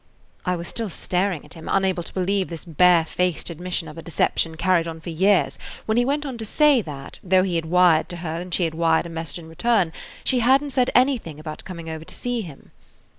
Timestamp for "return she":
9.47-10.39